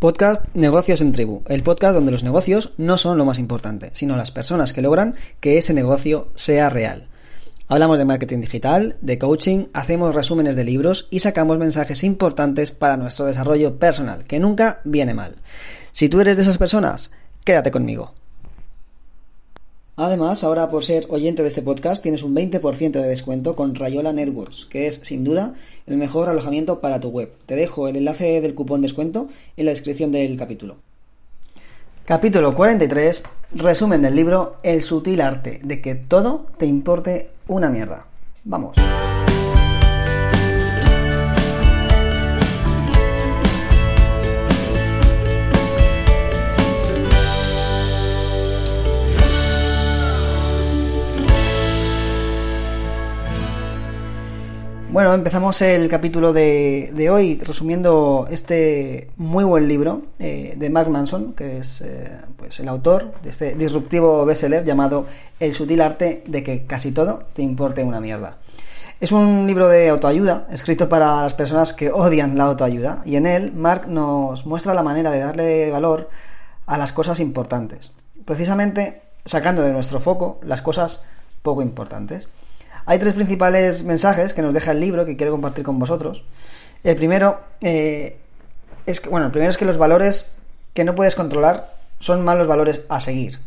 [0.00, 4.16] Podcast Negocios en Tribu, el podcast donde los negocios no son lo más importante, sino
[4.16, 7.08] las personas que logran que ese negocio sea real.
[7.68, 12.96] Hablamos de marketing digital, de coaching, hacemos resúmenes de libros y sacamos mensajes importantes para
[12.96, 15.36] nuestro desarrollo personal, que nunca viene mal.
[15.92, 17.10] Si tú eres de esas personas,
[17.44, 18.14] quédate conmigo.
[20.02, 24.14] Además, ahora por ser oyente de este podcast tienes un 20% de descuento con Rayola
[24.14, 25.52] Networks, que es sin duda
[25.86, 27.30] el mejor alojamiento para tu web.
[27.44, 29.28] Te dejo el enlace del cupón descuento
[29.58, 30.76] en la descripción del capítulo.
[32.06, 33.24] Capítulo 43.
[33.52, 38.06] Resumen del libro El sutil arte de que todo te importe una mierda.
[38.44, 38.78] Vamos.
[54.92, 61.32] Bueno, empezamos el capítulo de, hoy resumiendo este muy buen libro eh, de Mark Manson,
[61.32, 65.06] que es eh, pues el autor de este disruptivo bestseller llamado
[65.38, 68.38] El sutil arte de que casi todo te importe una mierda.
[69.00, 73.26] Es un libro de autoayuda, escrito para las personas que odian la autoayuda, y en
[73.26, 76.10] él Mark nos muestra la manera de darle valor
[76.66, 77.92] a las cosas importantes,
[78.24, 81.04] precisamente sacando de nuestro foco las cosas
[81.42, 82.28] poco importantes.
[82.90, 86.24] Hay tres principales mensajes que nos deja el libro que quiero compartir con vosotros.
[86.82, 88.16] El primero eh,
[88.84, 90.32] es que, bueno, el primero es que los valores
[90.74, 93.38] que no puedes controlar son malos valores a seguir.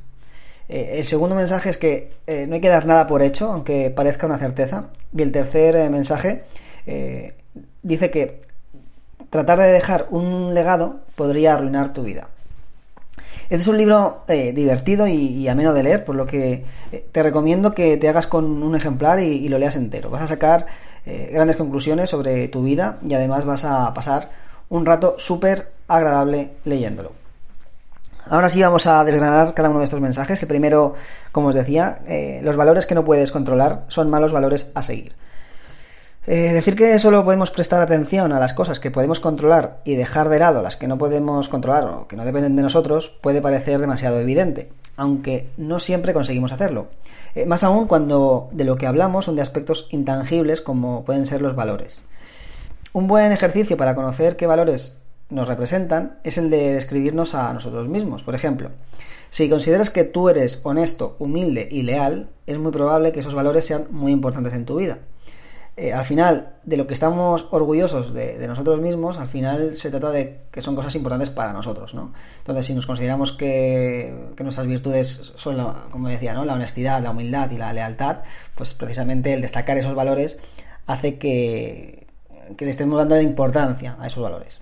[0.69, 3.89] Eh, el segundo mensaje es que eh, no hay que dar nada por hecho, aunque
[3.89, 4.85] parezca una certeza.
[5.13, 6.45] Y el tercer mensaje
[7.81, 8.39] dice que
[9.29, 12.29] tratar de dejar un legado podría arruinar tu vida.
[13.43, 17.23] Este es un libro eh, divertido y, ameno de leer, por lo que eh, te
[17.23, 20.09] recomiendo que te hagas con un ejemplar y, lo leas entero.
[20.09, 20.65] Vas a sacar
[21.05, 24.29] eh, grandes conclusiones sobre tu vida y además vas a pasar
[24.69, 27.11] un rato súper agradable leyéndolo.
[28.29, 30.41] Ahora sí vamos a desgranar cada uno de estos mensajes.
[30.41, 30.93] El primero,
[31.33, 31.99] como os decía,
[32.41, 35.13] los valores que no puedes controlar son malos valores a seguir.
[36.25, 40.29] Eh, decir que solo podemos prestar atención a las cosas que podemos controlar y dejar
[40.29, 43.81] de lado las que no podemos controlar o que no dependen de nosotros puede parecer
[43.81, 46.87] demasiado evidente, aunque no siempre conseguimos hacerlo.
[47.35, 51.41] Eh, más aún cuando de lo que hablamos son de aspectos intangibles como pueden ser
[51.41, 51.99] los valores.
[52.93, 57.89] Un buen ejercicio para conocer qué valores nos representan es el de describirnos a nosotros
[57.89, 58.23] mismos.
[58.23, 58.69] Por ejemplo,
[59.29, 63.65] si consideras que tú eres honesto, humilde y leal, es muy probable que esos valores
[63.65, 64.99] sean muy importantes en tu vida.
[65.75, 70.11] Eh, al final, de lo que estamos orgullosos de, nosotros mismos, al final se trata
[70.11, 72.13] de que son cosas importantes para nosotros, ¿no?
[72.37, 75.57] Entonces, si nos consideramos que, nuestras virtudes son,
[75.89, 76.45] como decía, ¿no?
[76.45, 78.17] La honestidad, la humildad y la lealtad,
[78.53, 80.39] pues precisamente el destacar esos valores
[80.85, 82.05] hace que,
[82.59, 84.61] le estemos dando importancia a esos valores.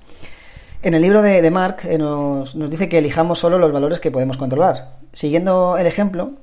[0.82, 4.12] En el libro de, Mark eh, nos, nos dice que elijamos solo los valores que
[4.12, 5.00] podemos controlar.
[5.12, 6.36] Siguiendo el ejemplo,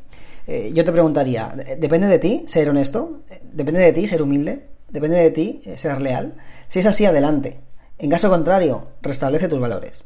[0.51, 3.21] eh, yo te preguntaría, ¿depende de ti ser honesto?
[3.53, 4.65] ¿Depende de ti ser humilde?
[4.89, 6.37] ¿Depende de ti eh, ser leal?
[6.69, 7.61] Si es así, adelante.
[7.99, 10.05] En caso contrario, restablece tus valores.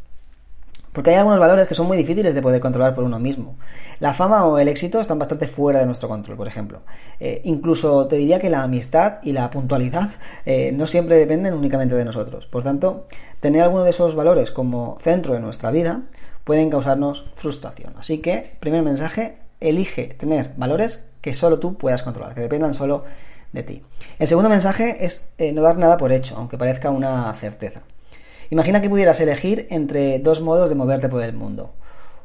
[0.92, 3.56] Porque hay algunos valores que son muy difíciles de poder controlar por uno mismo.
[4.00, 6.80] La fama o el éxito están bastante fuera de nuestro control, por ejemplo.
[7.20, 10.10] Eh, incluso te diría que la amistad y la puntualidad
[10.74, 12.46] no siempre dependen únicamente de nosotros.
[12.46, 13.06] Por tanto,
[13.38, 16.02] tener alguno de esos valores como centro de nuestra vida
[16.42, 17.94] pueden causarnos frustración.
[17.96, 23.04] Así que, primer mensaje, elige tener valores que solo tú puedas controlar, que dependan solo
[23.52, 23.82] de ti.
[24.18, 27.82] El segundo mensaje es eh, no dar nada por hecho, aunque parezca una certeza.
[28.50, 31.70] Imagina que pudieras elegir entre dos modos de moverte por el mundo.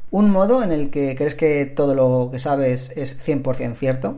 [0.09, 4.17] Un modo en el que crees que todo lo que sabes es 100% cierto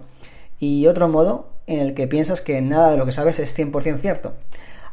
[0.59, 3.99] y otro modo en el que piensas que nada de lo que sabes es 100%
[3.99, 4.33] cierto.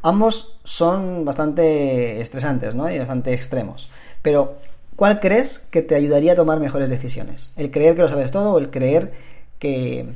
[0.02, 2.90] Ambos son bastante estresantes ¿no?
[2.90, 3.90] y bastante extremos,
[4.22, 4.56] pero
[4.96, 7.52] ¿Cuál crees que te ayudaría a tomar mejores decisiones?
[7.56, 9.12] ¿El creer que lo sabes todo o el creer
[9.58, 10.08] que,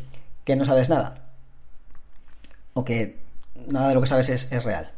[0.57, 1.29] no sabes nada?
[2.73, 3.19] O que
[3.69, 4.91] nada de lo que sabes es, real.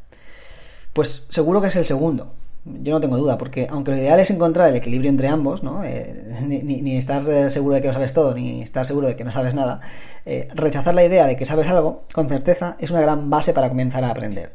[0.92, 2.32] Pues seguro que es el segundo.
[2.64, 5.82] Yo no tengo duda, porque aunque lo ideal es encontrar el equilibrio entre ambos, ¿no?
[5.82, 9.24] Eh, ni, estar eh, seguro de que lo sabes todo, ni estar seguro de que
[9.24, 9.80] no sabes nada,
[10.24, 13.68] eh, rechazar la idea de que sabes algo con certeza es una gran base para
[13.68, 14.52] comenzar a aprender.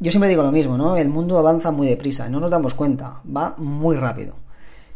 [0.00, 0.96] Yo siempre digo lo mismo, ¿no?
[0.96, 4.34] El mundo avanza muy deprisa, no nos damos cuenta, va muy rápido.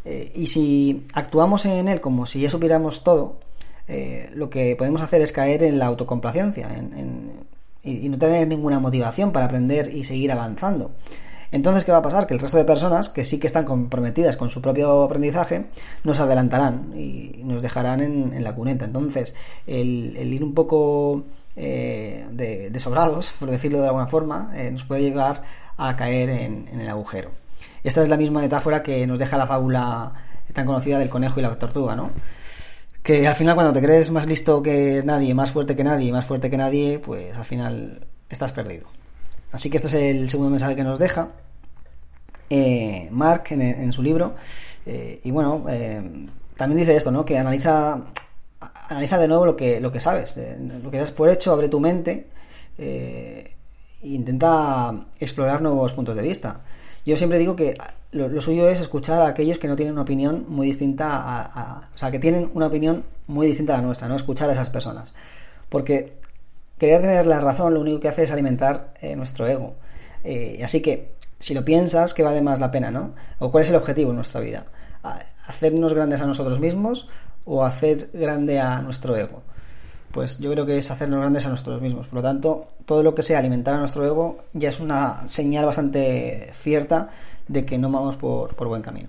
[0.04, 3.38] Eh, y si actuamos en él como si ya supiéramos todo,
[3.88, 6.68] eh, lo que podemos hacer es caer en la autocomplacencia
[7.82, 10.92] y, no tener ninguna motivación para aprender y seguir avanzando.
[11.50, 12.26] Entonces, ¿qué va a pasar?
[12.28, 15.66] Que el resto de personas que sí que están comprometidas con su propio aprendizaje
[16.04, 18.84] nos adelantarán y nos dejarán en, la cuneta.
[18.84, 19.34] Entonces,
[19.66, 25.02] el ir un poco eh, de, sobrados, por decirlo de alguna forma, eh, nos puede
[25.02, 25.42] llevar
[25.76, 27.30] a caer en, el agujero.
[27.84, 30.12] Esta es la misma metáfora que nos deja la fábula
[30.52, 32.10] tan conocida del conejo y la tortuga, ¿no?
[33.02, 36.24] Que al final cuando te crees más listo que nadie, más fuerte que nadie, más
[36.24, 38.86] fuerte que nadie, pues al final estás perdido.
[39.50, 41.28] Así que este es el segundo mensaje que nos deja
[42.48, 44.34] eh, Mark en, su libro.
[44.86, 45.64] Y bueno,
[46.56, 47.24] también dice esto, ¿no?
[47.24, 47.98] Que analiza,
[48.88, 50.38] analiza de nuevo lo que, lo que sabes,
[50.82, 52.28] lo que das por hecho, abre tu mente
[52.78, 53.52] e
[54.02, 56.60] intenta explorar nuevos puntos de vista.
[57.04, 57.76] Yo siempre digo que
[58.12, 61.98] lo, suyo es escuchar a aquellos que no tienen una opinión muy distinta a, O
[61.98, 64.16] sea, que tienen una opinión muy distinta a la nuestra, ¿no?
[64.16, 65.14] Escuchar a esas personas.
[65.68, 66.14] Porque
[66.78, 69.74] querer tener la razón lo único que hace es alimentar nuestro ego.
[70.62, 73.14] así que si lo piensas, ¿qué vale más la pena, no?
[73.38, 74.66] ¿O cuál es el objetivo en nuestra vida?
[75.46, 77.08] ¿Hacernos grandes a nosotros mismos
[77.44, 79.42] o hacer grande a nuestro ego?
[80.12, 82.06] Pues yo creo que es hacernos grandes a nosotros mismos.
[82.06, 85.64] Por lo tanto, todo lo que sea alimentar a nuestro ego ya es una señal
[85.64, 87.10] bastante cierta
[87.48, 89.08] de que no vamos por, por buen camino.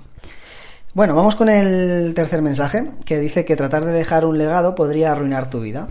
[0.93, 5.11] Bueno, vamos con el tercer mensaje, que dice que tratar de dejar un legado podría
[5.11, 5.89] arruinar tu vida.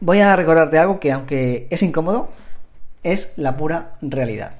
[0.00, 2.30] Voy a recordarte algo que, aunque es incómodo,
[3.02, 4.52] es la pura realidad.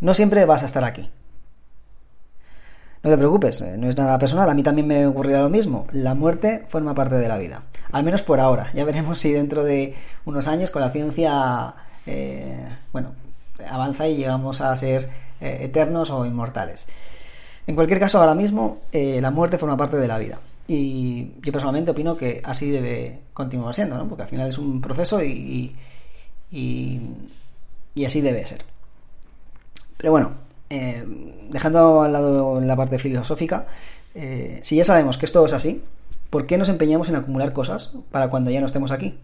[0.00, 1.08] No siempre vas a estar aquí.
[3.02, 5.86] No te preocupes, eh, no es nada personal, a mí también me ocurrirá lo mismo.
[5.92, 7.62] La muerte forma parte de la vida,
[7.92, 8.70] al menos por ahora.
[8.74, 11.74] Ya veremos si dentro de unos años con la ciencia,
[12.06, 13.12] eh, bueno,
[13.70, 15.08] avanza y llegamos a ser
[15.40, 16.88] eh, eternos o inmortales.
[17.68, 20.40] En cualquier caso, ahora mismo la muerte forma parte de la vida.
[20.66, 24.08] Y yo personalmente opino que así debe continuar siendo, ¿no?
[24.08, 25.76] porque al final es un proceso y,
[26.50, 28.64] y así debe ser.
[29.98, 31.04] Pero bueno, eh,
[31.50, 33.66] dejando al lado la parte filosófica,
[34.14, 35.82] eh, si ya sabemos que esto es así,
[36.30, 39.18] ¿por qué nos empeñamos en acumular cosas para cuando ya no estemos aquí?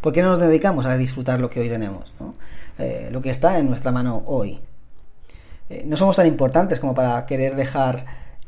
[0.00, 2.12] ¿Por qué no nos dedicamos a disfrutar lo que hoy tenemos?
[2.78, 4.60] Eh, lo que está en nuestra mano hoy.
[5.86, 8.04] no somos tan importantes como para querer dejar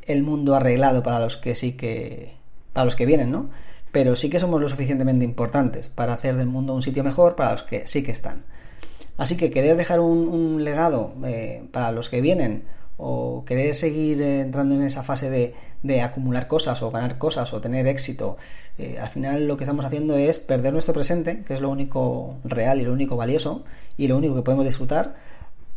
[0.07, 2.35] el mundo arreglado para los que sí que.
[2.73, 3.49] para los que vienen, ¿no?
[3.93, 7.53] Pero sí que somos lo suficientemente importantes para hacer del mundo un sitio mejor para
[7.53, 8.43] los que sí que están.
[9.17, 12.65] Así que querer dejar un, legado eh, para los que vienen
[12.97, 15.55] o querer seguir eh, entrando en esa fase de,
[16.03, 18.39] acumular cosas o ganar cosas o tener éxito,
[18.79, 22.39] eh, al final lo que estamos haciendo es perder nuestro presente, que es lo único
[22.43, 23.65] real y lo único valioso
[23.99, 25.15] y lo único que podemos disfrutar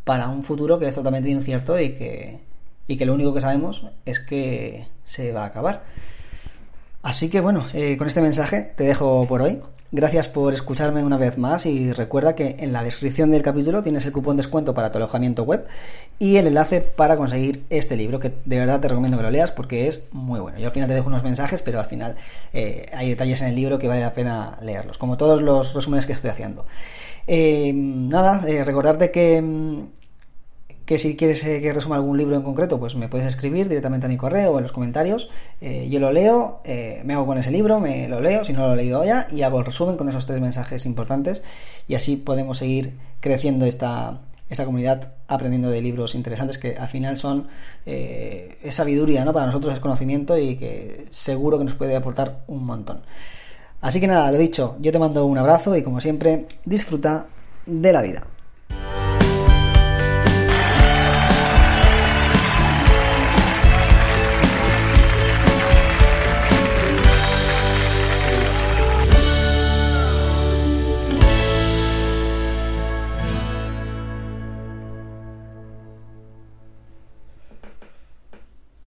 [0.06, 2.40] para un futuro que es totalmente incierto y que,
[2.88, 5.84] y que lo único que sabemos es que se va a acabar.
[7.04, 7.68] Así que bueno,
[7.98, 9.62] con este mensaje te dejo por hoy.
[9.90, 14.06] Gracias por escucharme una vez más y recuerda que en la descripción del capítulo tienes
[14.06, 15.66] el cupón descuento para tu alojamiento web
[16.20, 19.52] y el enlace para conseguir este libro que de verdad te recomiendo que lo leas
[19.52, 20.60] porque es muy bueno.
[20.60, 22.18] Yo al final te dejo unos mensajes, pero al final
[22.52, 26.06] eh, hay detalles en el libro que vale la pena leerlos, como todos los resúmenes
[26.06, 26.66] que estoy haciendo.
[27.26, 29.84] Eh, nada, eh, recordarte que mm,
[30.88, 34.06] que si quieres eh, que resuma algún libro en concreto, pues me puedes escribir directamente
[34.06, 35.30] a mi correo o en los comentarios.
[35.60, 38.66] Eh, yo lo leo, eh, me hago con ese libro, me lo leo, si no
[38.66, 41.44] lo he leído ya, y hago el resumen con esos tres mensajes importantes
[41.90, 47.18] y así podemos seguir creciendo esta, esta comunidad aprendiendo de libros interesantes que al final
[47.18, 47.50] son
[47.86, 49.34] es sabiduría, ¿no?
[49.34, 53.02] Para nosotros es conocimiento y que seguro que nos puede aportar un montón.
[53.82, 57.28] Así que nada, lo dicho, yo te mando un abrazo y como siempre, disfruta
[57.66, 58.26] de la vida.